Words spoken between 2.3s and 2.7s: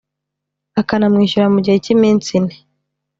ine